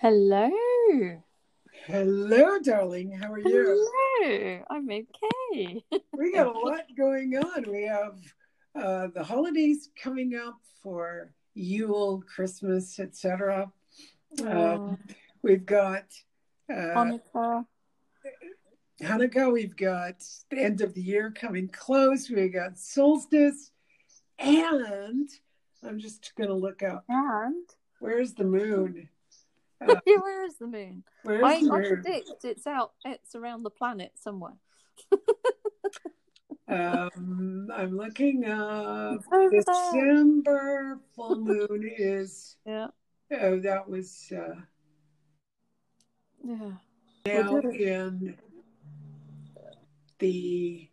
[0.00, 0.48] Hello.
[1.84, 3.12] Hello, darling.
[3.12, 3.86] How are you?
[3.92, 4.64] Hello.
[4.70, 5.84] I'm okay.
[6.16, 7.70] We got a lot going on.
[7.70, 8.16] We have
[8.74, 13.70] uh, the holidays coming up for Yule, Christmas, etc.
[14.42, 14.96] Oh,
[15.42, 16.06] We've got
[16.72, 17.66] uh, Hanukkah.
[19.02, 19.52] Hanukkah.
[19.52, 22.30] We've got the end of the year coming close.
[22.30, 23.70] We got solstice,
[24.38, 25.28] and
[25.84, 27.04] I'm just going to look up.
[27.06, 29.10] And Where's the moon?
[30.06, 31.04] Yeah, where is the moon?
[31.22, 32.02] where's I, the I moon?
[32.02, 32.92] predict it's out.
[33.04, 34.54] It's around the planet somewhere.
[36.68, 39.24] Um, I'm looking up.
[39.50, 42.58] December full moon is.
[42.64, 42.86] Yeah,
[43.40, 44.54] Oh, that was uh,
[46.44, 46.70] yeah.
[47.26, 47.80] now We'll do it.
[47.80, 48.36] in
[50.20, 50.88] the.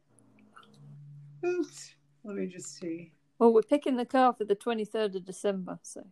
[1.45, 1.95] Oops.
[2.23, 3.11] Let me just see.
[3.37, 5.77] Well, we're picking the car for the 23rd of December.
[5.83, 6.07] So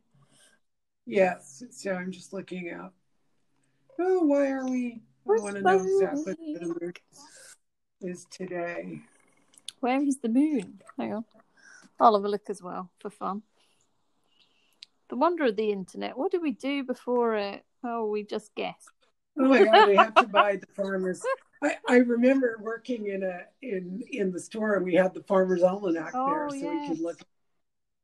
[1.05, 1.63] Yes.
[1.71, 2.93] So I'm just looking up.
[3.99, 5.01] Oh, why are we?
[5.27, 6.93] I want to know exactly what the moon
[8.01, 9.01] is today.
[9.79, 10.81] where is the moon?
[10.97, 11.25] Hang on.
[11.99, 13.41] I'll have a look as well for fun.
[15.09, 16.17] The wonder of the internet.
[16.17, 17.63] What did we do before it?
[17.83, 18.89] Oh, we just guessed.
[19.39, 21.21] Oh my God, we have to buy the farmers.
[21.63, 25.63] I, I remember working in a in in the store and we had the farmers
[25.63, 26.89] almanac there, Oh, so we yes.
[26.89, 27.19] could look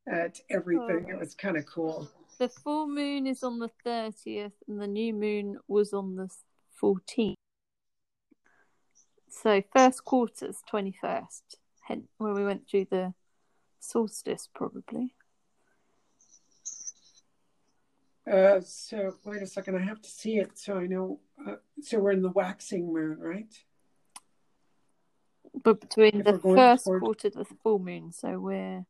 [0.07, 1.05] at everything.
[1.07, 1.11] Oh.
[1.11, 2.09] It was kind of cool.
[2.41, 6.27] The full moon is on the 30th and the new moon was on the
[6.81, 7.35] 14th.
[9.29, 11.41] So first quarter's 21st,
[11.81, 13.13] hence when we went through the
[13.79, 15.13] solstice probably.
[18.25, 21.19] Uh, so wait a second, I have to see it so I know.
[21.47, 23.53] Uh, so we're in the waxing moon, right?
[25.63, 28.87] But between If the first toward- quarter to the full moon, so we're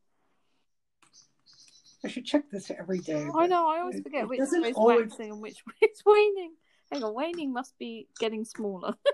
[2.04, 3.28] I should check this every day.
[3.34, 6.54] I know, I always forget which is always- waxing and which is waning.
[6.90, 8.94] Hang on, waning must be getting smaller.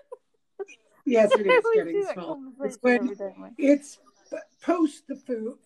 [1.05, 2.43] Yes, it is getting do that small.
[2.61, 3.17] It's when
[3.57, 3.99] it's
[4.61, 5.17] post the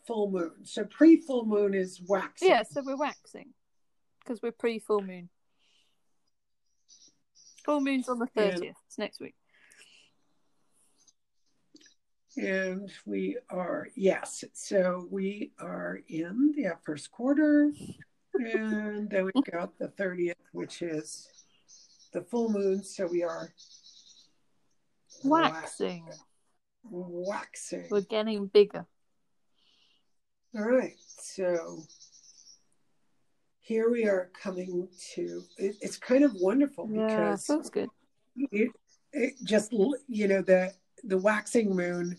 [0.06, 0.52] full moon.
[0.64, 2.48] So pre full moon is waxing.
[2.48, 3.48] Yeah, so we're waxing
[4.20, 5.30] because we're pre full moon.
[7.64, 8.50] Full moon's on the Yeah.
[8.50, 8.76] thirtieth.
[8.86, 9.34] It's next week.
[12.36, 14.44] And we are, yes.
[14.54, 17.72] So we are in the first quarter.
[18.34, 21.28] And then we've got the 30th, which is
[22.12, 22.82] the full moon.
[22.82, 23.52] So we are
[25.24, 26.08] Waxing.
[26.84, 27.86] waxing.
[27.90, 28.86] We're getting bigger.
[30.56, 30.96] All right.
[30.98, 31.84] So
[33.60, 37.88] here we are coming to, it, it's kind of wonderful Yeah, because good.
[38.36, 38.70] it,
[39.12, 39.72] it just
[40.08, 40.72] you know the
[41.04, 42.16] the waxing moon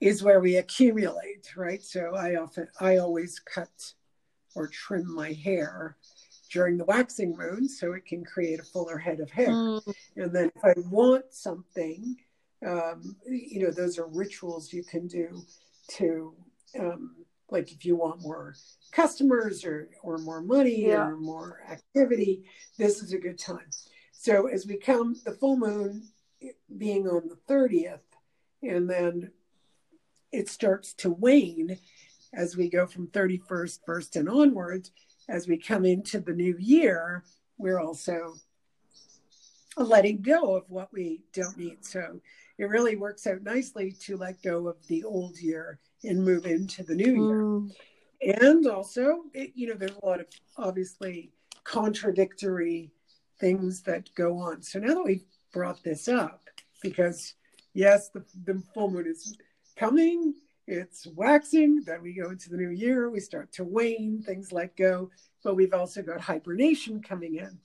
[0.00, 1.82] is where we accumulate right?
[1.82, 3.92] So i often i always cut
[4.54, 5.96] or trim my hair
[6.50, 9.48] during the waxing moon so it can create a fuller head of hair.
[9.50, 12.16] Mm, and then if i want something
[12.66, 15.42] um, you know those are rituals you can do
[15.88, 16.34] to
[16.78, 17.14] um,
[17.50, 18.54] like if you want more
[18.92, 21.06] customers or or more money Yeah.
[21.06, 22.44] or more activity
[22.78, 23.68] this is a good time.
[24.12, 26.08] So as we come the full moon
[26.76, 28.00] being on the 30th
[28.62, 29.30] and then
[30.32, 31.78] it starts to wane
[32.34, 34.90] as we go from 31st first and onwards
[35.28, 37.24] as we come into the new year
[37.58, 38.34] we're also
[39.76, 41.84] letting go of what we don't need.
[41.84, 42.20] So
[42.58, 46.82] it really works out nicely to let go of the old year and move into
[46.82, 47.42] the new year.
[47.42, 47.72] Mm,
[48.40, 51.32] and also it, you know there's a lot of obviously
[51.64, 52.90] contradictory
[53.38, 54.62] things that go on.
[54.62, 56.42] So now that we've brought this up
[56.82, 57.34] because
[57.74, 59.36] yes the, the full moon is
[59.76, 60.34] coming.
[60.66, 61.82] It's waxing.
[61.84, 63.08] Then we go into the new year.
[63.08, 64.22] We start to wane.
[64.22, 65.10] Things let go.
[65.44, 67.58] But we've also got hibernation coming in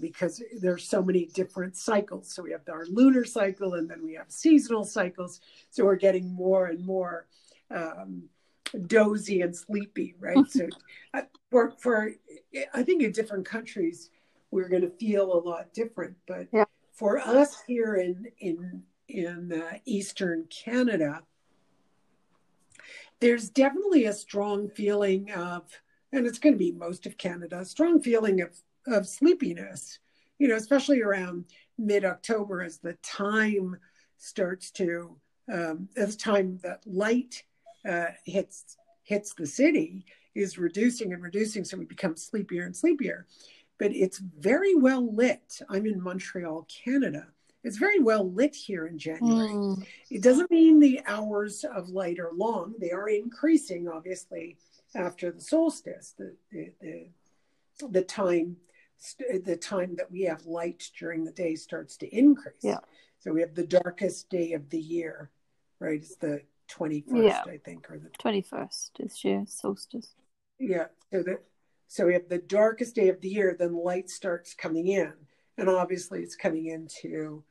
[0.00, 2.32] because there's so many different cycles.
[2.32, 5.40] So we have our lunar cycle and then we have seasonal cycles.
[5.70, 7.26] So we're getting more and more
[7.70, 8.24] um,
[8.86, 10.46] dozy and sleepy, right?
[10.48, 10.68] so
[11.50, 12.12] for for
[12.74, 14.10] I think in different countries
[14.50, 16.64] we're going to feel a lot different, but Yeah.
[16.98, 21.22] For us here in in in uh, Eastern Canada,
[23.20, 25.62] there's definitely a strong feeling of,
[26.12, 28.50] and it's going to be most of Canada, strong feeling of
[28.86, 30.00] of sleepiness.
[30.38, 31.46] You know, especially around
[31.78, 33.76] mid October as the time
[34.18, 35.16] starts to
[35.52, 37.44] um, as time that light
[37.88, 40.04] uh, hits hits the city
[40.34, 43.26] is reducing and reducing, so we become sleepier and sleepier.
[43.78, 45.60] But it's very well lit.
[45.68, 47.28] I'm in Montreal, Canada.
[47.64, 49.48] It's very well lit here in January.
[49.48, 49.86] mm.
[50.10, 52.74] It doesn't mean the hours of light are long.
[52.80, 54.56] They are increasing, obviously,
[54.94, 56.14] after the solstice.
[56.18, 57.08] The the the,
[57.88, 58.56] the time
[59.44, 62.62] the time that we have light during the day starts to increase.
[62.62, 62.78] Yeah.
[63.20, 65.30] So we have the darkest day of the year,
[65.78, 66.00] right?
[66.00, 67.42] It's the 21st, Yeah.
[67.46, 70.14] I think, or the Twenty first this year, solstice.
[70.58, 70.86] yeah.
[71.12, 71.42] So that
[71.88, 75.12] so we have the darkest day of the year, then light starts coming in,
[75.56, 77.42] and obviously it's coming into.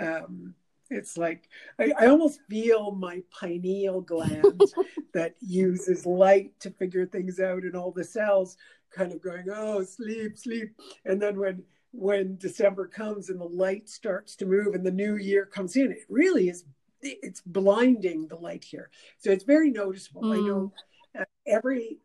[0.00, 0.54] Um,
[0.90, 1.48] it's like
[1.78, 4.62] I, I almost feel my pineal gland
[5.14, 8.56] that uses light to figure things out, and all the cells
[8.90, 10.74] kind of going, "Oh, sleep, sleep,"
[11.04, 11.62] and then when
[11.92, 15.92] when December comes and the light starts to move and the new year comes in,
[15.92, 16.64] it really is
[17.02, 18.88] it's blinding the light here.
[19.18, 20.32] So it's very noticeable.
[20.32, 20.72] I know
[21.18, 21.98] uh, every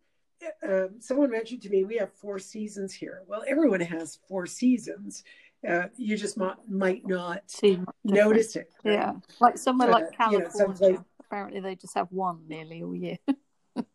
[0.68, 3.24] um, someone mentioned to me we have four seasons here.
[3.28, 5.24] Well, everyone has four seasons.
[5.68, 8.72] Uh, you just might, might not See notice it.
[8.84, 8.94] right?
[8.94, 12.96] Yeah, like somewhere Uh, like you know, California, apparently they just have one nearly all
[12.96, 13.18] year.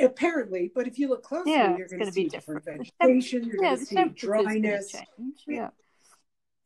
[0.00, 2.90] Apparently, but if you look closely, Yeah, you're going to see different different.
[3.00, 3.44] vegetation.
[3.44, 4.94] You're yeah, going to see dryness.
[5.46, 5.70] Yeah,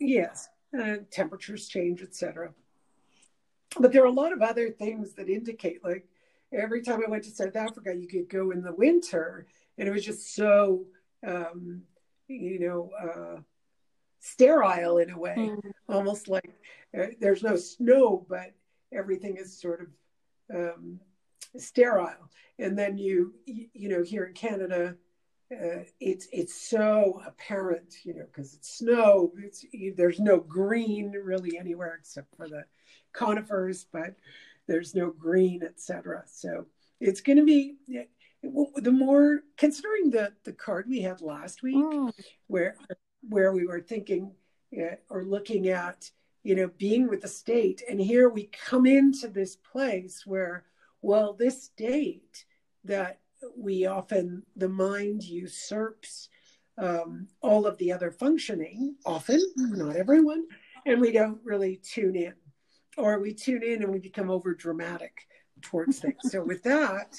[0.01, 0.49] Yes,
[0.79, 2.53] uh, temperatures change, etc.
[3.79, 6.05] But there are a lot of other things that indicate, like
[6.53, 9.47] every time I went to South Africa, you could go in the winter,
[9.79, 10.85] and it was just so,
[11.27, 11.83] um,
[12.29, 13.41] you know, uh,
[14.21, 15.73] sterile in a way, Mm.
[15.89, 16.53] almost like
[16.97, 18.53] uh, there's no snow, but
[18.93, 19.89] everything is sort of
[20.55, 21.01] um,
[21.57, 22.31] sterile.
[22.59, 24.97] And then you, you, you know, here in Canada,
[25.51, 29.33] uh, it's it's so apparent, you know, because it's snow.
[29.39, 29.65] It's
[29.97, 32.65] there's no green really anywhere except for the
[33.13, 34.15] conifers, but
[34.69, 36.23] there's no green, etc.
[36.27, 36.67] So
[37.01, 37.77] it's going to be
[38.43, 42.13] the more considering the the card we had last week, Mm.
[42.49, 42.77] where
[43.29, 44.33] where we were thinking
[44.77, 46.11] uh, or looking at,
[46.43, 50.65] you know, being with the state, and here we come into this place where,
[51.03, 52.45] well, this state
[52.85, 53.21] that
[53.57, 56.29] we often the mind usurps
[56.79, 60.47] um, all of the other functioning often not everyone
[60.87, 62.33] and we don't really tune in
[62.97, 65.27] or we tune in and we become over dramatic
[65.61, 67.17] towards things so with that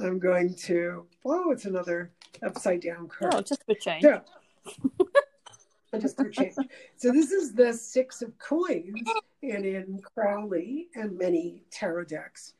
[0.00, 2.10] i'm going to oh it's another
[2.42, 4.04] upside down card Oh, just for change.
[4.04, 4.20] yeah.
[6.00, 6.54] just for change.
[6.96, 9.02] So this is the six of coins,
[9.42, 12.54] and in Crowley and many tarot decks,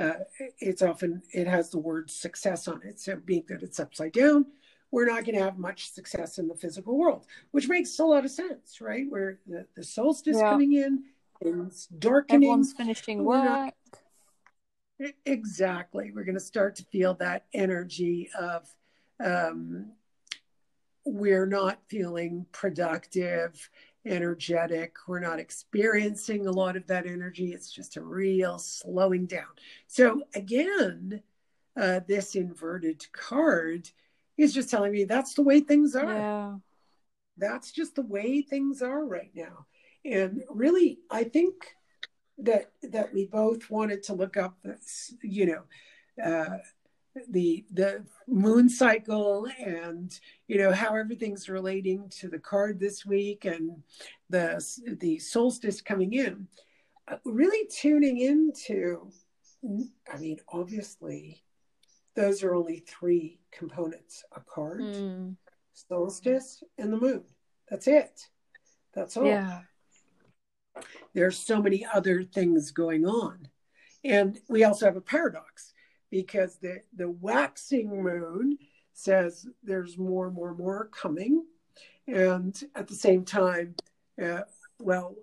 [0.00, 0.12] uh,
[0.60, 2.98] it's often it has the word success on it.
[2.98, 4.46] So being that it's upside down,
[4.90, 8.24] we're not going to have much success in the physical world, which makes a lot
[8.24, 9.04] of sense, right?
[9.08, 10.48] Where the, the solstice Yeah.
[10.48, 11.04] coming in,
[11.40, 12.42] it's darkening.
[12.44, 13.74] Everyone's finishing work.
[15.24, 16.12] Exactly.
[16.14, 18.68] We're going to start to feel that energy of
[19.24, 19.92] um,
[21.06, 23.70] we're not feeling productive,
[24.04, 24.96] energetic.
[25.06, 27.52] We're not experiencing a lot of that energy.
[27.52, 29.48] It's just a real slowing down.
[29.86, 31.22] So, again,
[31.80, 33.88] uh, this inverted card
[34.36, 36.56] is just telling me that's the way things are Yeah.
[37.36, 39.66] that's just the way things are right now
[40.04, 41.54] and really i think
[42.38, 45.62] that that we both wanted to look up this you know
[46.24, 46.58] uh
[47.28, 53.44] the the moon cycle and you know how everything's relating to the card this week
[53.44, 53.82] and
[54.30, 54.64] the
[55.00, 56.46] the solstice coming in
[57.08, 59.10] uh, really tuning into
[60.12, 61.42] i mean obviously
[62.14, 65.36] those are only three components a card Mm.
[65.72, 67.24] solstice and the moon.
[67.68, 68.28] That's it.
[68.92, 69.26] That's all.
[69.26, 69.60] Yeah.
[71.14, 73.48] There's so many other things going on.
[74.04, 75.72] And we also have a paradox
[76.10, 78.58] because the, the waxing moon
[78.92, 81.44] says there's more, and more, and more coming.
[82.06, 83.74] And at the same time,
[84.22, 84.42] uh,
[84.78, 85.16] well,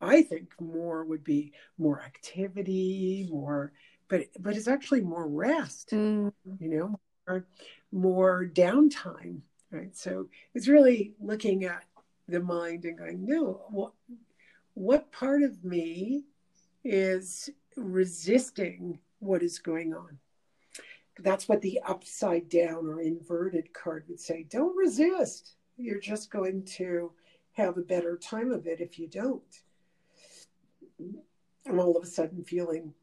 [0.00, 3.72] I think more would be more activity, more,
[4.08, 6.32] but but it's actually more rest Mm.
[6.58, 7.46] you know, more,
[7.92, 9.96] more downtime, right?
[9.96, 11.84] So it's really looking at
[12.28, 13.92] the mind and going, no, what,
[14.74, 16.24] what part of me
[16.84, 20.18] is resisting what is going on?
[21.18, 24.46] That's what the upside down or inverted card would say.
[24.48, 25.56] Don't resist.
[25.76, 27.12] You're just going to
[27.52, 29.42] have a better time of it if you don't.
[31.66, 32.94] I'm all of a sudden feeling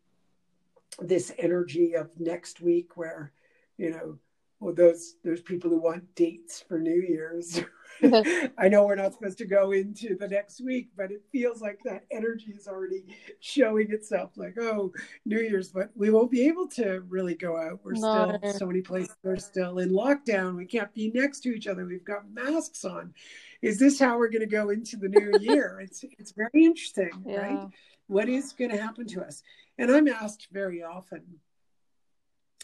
[1.00, 3.32] this energy of next week where
[3.78, 4.18] you know
[4.60, 7.62] well those those people who want dates for new year's
[8.58, 11.80] i know we're not supposed to go into the next week but it feels like
[11.84, 13.04] that energy is already
[13.40, 14.92] showing itself like oh
[15.26, 17.80] new year's but we won't be able to really go out.
[17.84, 18.38] We're No.
[18.40, 20.56] still so many places are still in lockdown.
[20.56, 21.86] We can't be next to each other.
[21.86, 23.14] We've got masks on.
[23.62, 25.80] Is this how we're going to go into the new year?
[25.82, 27.68] It's it's very interesting right?
[28.08, 29.44] What is going to happen to us?
[29.78, 31.24] And i'm asked very often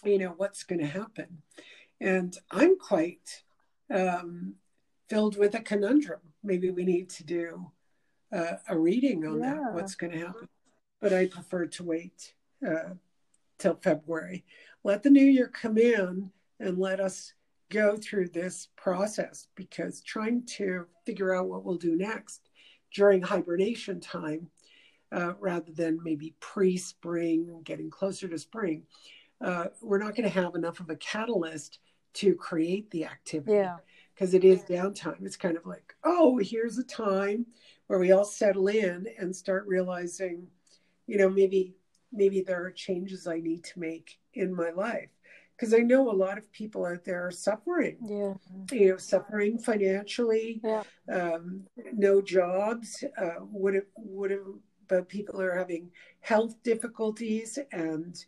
[0.04, 1.42] you know what's going to happen?
[2.02, 3.44] And i'm quite
[3.94, 4.56] um
[5.08, 6.20] filled with a conundrum.
[6.44, 7.72] Maybe we need to do
[8.32, 9.54] uh, a reading on Yeah.
[9.56, 10.48] that, what's going to happen.
[11.02, 12.34] But I prefer to wait
[12.66, 12.94] uh,
[13.58, 14.46] till February.
[14.84, 17.34] Let the new year come in and let us
[17.70, 22.50] go through this process because trying to figure out what we'll do next
[22.94, 24.50] during hibernation time,
[25.12, 28.84] uh, rather than maybe pre spring, getting closer to spring,
[29.42, 31.80] uh, we're not going to have enough of a catalyst
[32.14, 33.78] to create the activity Yeah.
[34.16, 35.26] Because it is downtime.
[35.26, 37.46] It's kind of like, oh, here's a time
[37.88, 40.48] where we all settle in and start realizing,
[41.06, 41.76] you know, maybe
[42.12, 45.10] maybe there are changes I need to make in my life.
[45.56, 48.34] Because I know a lot of people out there are suffering, Yeah.
[48.72, 50.84] you know, suffering financially, Yeah.
[51.10, 53.04] um, no jobs.
[53.18, 55.92] Uh, what if, what about people are having
[56.22, 58.24] health difficulties and,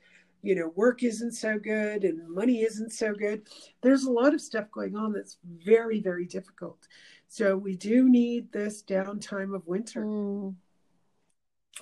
[0.47, 3.49] you know, work isn't so good and money isn't so good?
[3.81, 6.87] There's a lot of stuff going on that's very, very difficult.
[7.27, 10.05] So we do need this downtime of winter.
[10.05, 10.55] Mm.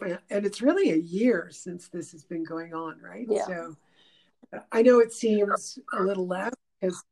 [0.01, 3.27] And it's really a year since this has been going on, right?
[3.29, 3.45] Yeah.
[3.45, 3.75] So
[4.71, 7.03] I know it seems a little less because,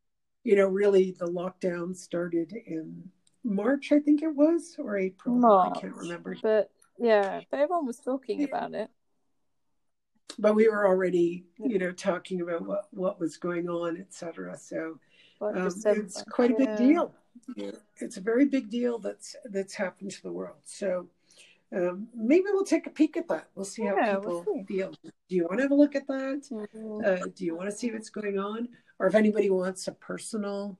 [0.43, 3.11] you know, really the lockdown started in
[3.43, 5.45] March, I think it was, or April.
[5.45, 6.35] I can't remember.
[6.41, 8.47] But yeah, but everyone was talking Yeah.
[8.47, 8.89] about it.
[10.39, 14.57] But we were already, you know, talking about what, what was going on, et cetera.
[14.57, 14.99] So
[15.41, 17.13] um, it's quite a big deal.
[17.55, 20.61] Yeah, it's a very big deal that's that's happened to the world.
[20.65, 21.07] So
[21.75, 23.47] um, maybe we'll take a peek at that.
[23.55, 24.63] We'll see how Yeah, people we'll see.
[24.63, 24.93] feel.
[25.03, 26.47] Do you want to have a look at that?
[26.51, 27.05] Mhm.
[27.05, 28.69] Uh, do you want to see what's going on?
[28.99, 30.77] Or if anybody wants a personal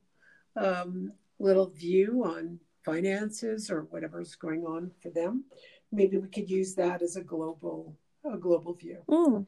[0.56, 5.46] um, little view on finances or whatever's going on for them,
[5.92, 7.96] maybe we could use that as a global
[8.32, 9.00] a global view.
[9.10, 9.46] Mm.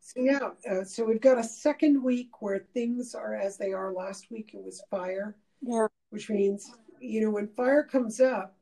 [0.00, 3.92] So yeah, uh, so we've got a second week where things are as they are.
[3.92, 5.88] Last week it was fire, Yeah.
[6.10, 8.56] which means you know when fire comes up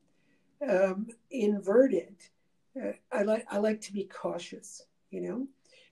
[0.69, 2.17] um, inverted,
[2.83, 5.47] uh, I like I like to be cautious, you know,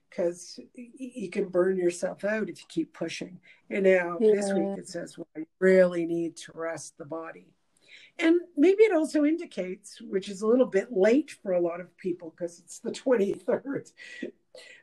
[0.09, 3.39] because you can burn yourself out if you keep pushing.
[3.71, 7.53] And now this week it says, well, you really need to rest the body.
[8.19, 11.97] And maybe it also indicates, which is a little bit late for a lot of
[11.97, 13.91] people because it's the 23rd,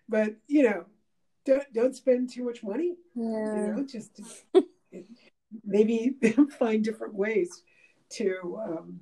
[0.10, 0.86] but you know,
[1.46, 3.76] don't, don't spend too much money you Yeah.
[3.76, 4.22] know just
[5.66, 6.16] maybe
[6.60, 7.64] find different ways
[8.10, 9.00] to um,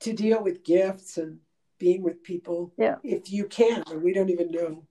[0.00, 1.38] to deal with gifts and
[1.78, 2.96] being with people Yeah.
[3.02, 4.84] if you can we don't even know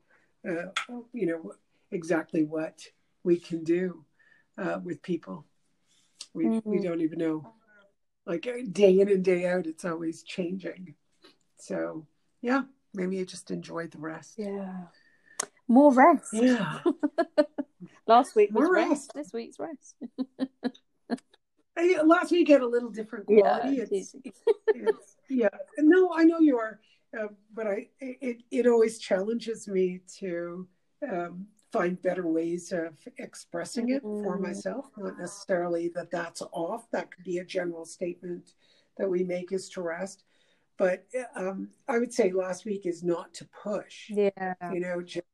[0.47, 0.67] uh,
[1.13, 1.53] you know
[1.91, 2.81] exactly what
[3.23, 4.05] we can do
[4.57, 5.45] uh, with people
[6.33, 6.83] we we Mhm.
[6.83, 7.53] don't even know
[8.27, 10.93] like uh, day in and day out it's always changing
[11.57, 12.05] so
[12.41, 12.61] yeah
[12.93, 14.83] maybe you just enjoy the rest Yeah.
[15.67, 16.29] More rest.
[16.33, 16.79] yeah
[18.07, 18.89] Last week was More rest.
[18.89, 19.11] rest.
[19.15, 19.95] This week's rest.
[21.77, 23.75] I- last week had a little different quality.
[23.75, 25.49] Yeah, it's, it's it's yeah.
[25.77, 26.79] No, I know you are,
[27.17, 30.67] uh, but I it it always challenges me to
[31.11, 34.41] um, find better ways of expressing it for Mhm.
[34.41, 34.89] myself.
[34.97, 36.89] Not necessarily that that's off.
[36.91, 38.53] That could be a general statement
[38.97, 40.23] that we make is to rest.
[40.77, 41.05] But
[41.35, 44.09] um, I would say last week is not to push.
[44.09, 44.53] Yeah.
[44.71, 45.25] You know, just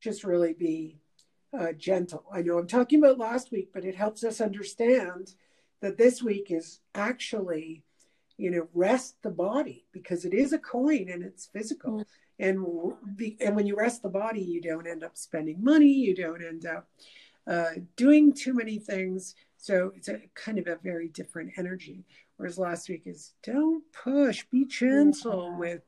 [0.00, 1.00] just really be
[1.54, 2.26] uh, gentle.
[2.30, 5.34] I know I'm talking about last week, but it helps us understand
[5.80, 7.84] that this week is actually,
[8.36, 12.00] you know, rest the body because it is a coin and it's physical.
[12.00, 12.06] Mm.
[12.38, 12.64] And
[13.16, 15.92] the, and when you rest the body, you don't end up spending money.
[15.92, 16.88] You don't end up
[17.46, 19.34] uh, doing too many things.
[19.56, 22.04] So it's a kind of a very different energy.
[22.36, 25.58] Whereas last week is don't push, be gentle Yeah.
[25.58, 25.82] with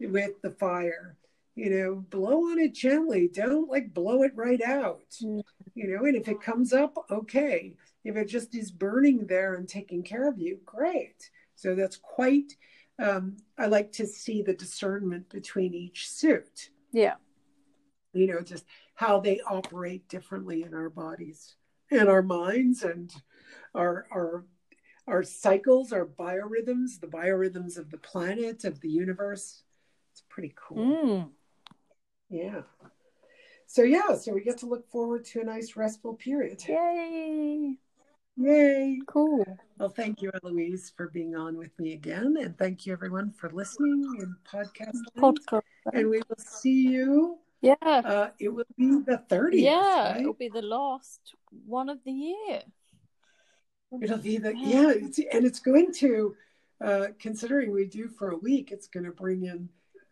[0.00, 1.16] with the fire.
[1.54, 3.30] You know, blow on it gently.
[3.32, 5.08] Don't like blow it right out.
[5.22, 5.42] Mm.
[5.74, 7.74] You know, and if it comes up, okay.
[8.04, 11.30] If it just is burning there and taking care of you, great.
[11.54, 12.52] So that's quite.
[12.98, 16.70] Um, I like to see the discernment between each suit.
[16.92, 17.14] Yeah.
[18.12, 21.56] You know, just how they operate differently in our bodies
[21.90, 23.12] and our minds and
[23.74, 24.44] our our
[25.06, 29.62] our cycles, our biorhythms, the biorhythms of the planet, of the universe.
[30.12, 30.78] It's pretty cool.
[30.78, 31.30] Mm.
[32.28, 32.62] Yeah.
[33.66, 36.62] So yeah, so we get to look forward to a nice restful period.
[36.66, 37.78] Yay.
[38.36, 39.00] Yay.
[39.06, 39.44] Cool.
[39.78, 42.36] Well, thank you, Eloise, for being on with me again.
[42.40, 44.94] And thank you everyone for listening in podcast.
[45.16, 45.38] land.
[45.48, 45.62] Podcast.
[45.92, 47.38] And we will see you.
[47.62, 47.74] Yeah.
[47.82, 49.60] Uh, it will be the 30th.
[49.60, 50.12] Yeah.
[50.12, 50.20] right?
[50.20, 51.20] It'll be the last
[51.66, 52.62] one of the year.
[54.02, 56.34] It'll be the yeah, it's, and it's going to,
[56.84, 59.68] uh, considering we do for a week, it's going to bring in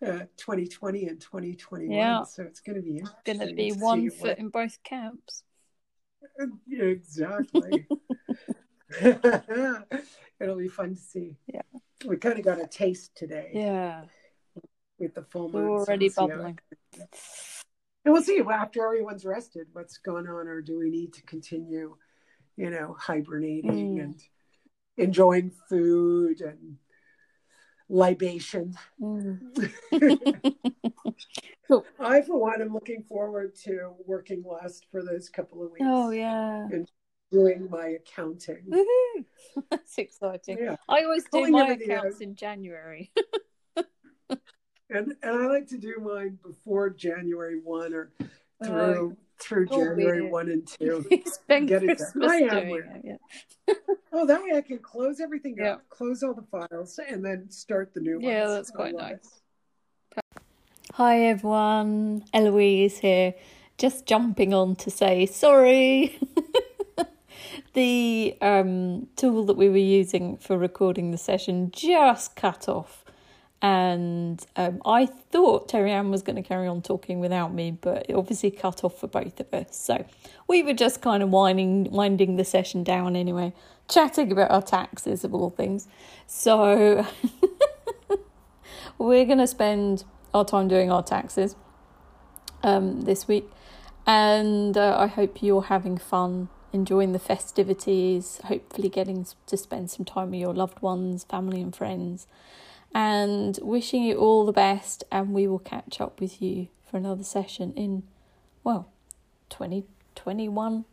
[0.06, 1.90] uh, 2020 and 2021.
[1.94, 2.22] Yeah.
[2.22, 5.42] So it's going to be Going to be one what- foot in both camps.
[6.70, 7.86] Exactly.
[10.40, 11.36] It'll be fun to see.
[11.52, 11.62] Yeah.
[12.06, 14.04] We kind of got a taste today Yeah.
[14.98, 15.78] with the full We're moon.
[15.78, 16.58] so already we'll how bubbling.
[18.04, 21.96] And we'll see after everyone's rested what's going on, or do we need to continue,
[22.56, 24.02] you know, hibernating Mm.
[24.02, 24.20] and
[24.96, 26.76] enjoying food and
[27.88, 28.74] libation.
[29.00, 29.72] Mm.
[32.00, 35.84] I, for one, am looking forward to working less for those couple of weeks.
[35.86, 36.64] Oh yeah.
[36.70, 36.88] And
[37.32, 38.62] Doing my accounting.
[38.68, 39.24] Woohoo!
[39.70, 40.58] That's exciting.
[40.60, 40.76] Yeah.
[40.88, 43.10] I always do Pulling my accounts in January.
[44.90, 48.12] And and I like to do mine before January one or
[48.62, 50.32] Oh, through through Oh, January weird.
[50.32, 51.04] one and two.
[51.26, 51.96] Spend Get it done.
[51.96, 53.18] Christmas I doing it.
[53.68, 53.74] Yeah.
[54.12, 55.72] Oh, that way I can close everything Yeah.
[55.72, 58.24] up, close all the files, and then start the new ones.
[58.26, 58.98] Yeah, that's quite it.
[58.98, 59.40] nice.
[60.96, 63.34] Hi everyone, Eloise here.
[63.78, 66.16] Just jumping on to say sorry.
[67.74, 73.04] the um, tool that we were using for recording the session just cut off,
[73.60, 78.06] and um, I thought Terry Ann was going to carry on talking without me, but
[78.08, 79.76] it obviously cut off for both of us.
[79.76, 80.06] So
[80.46, 83.52] we were just kind of winding winding the session down anyway,
[83.88, 85.88] chatting about our taxes of all things.
[86.28, 87.04] So
[88.98, 91.56] we're going to spend our time doing our taxes
[92.62, 93.48] um, this week,
[94.06, 100.04] and uh, I hope you're having fun, enjoying the festivities, hopefully getting to spend some
[100.04, 102.26] time with your loved ones, family, and friends,
[102.92, 105.04] and wishing you all the best.
[105.10, 108.02] And we will catch up with you for another session in,
[108.62, 108.90] well,
[109.50, 110.84] 2021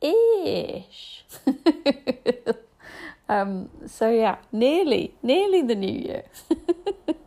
[0.00, 1.24] ish.
[3.28, 6.24] um, so, yeah, nearly, nearly the new year.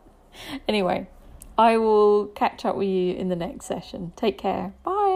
[0.68, 1.08] Anyway,
[1.58, 4.12] I will catch up with you in the next session.
[4.16, 4.72] Take care.
[4.84, 5.11] Bye.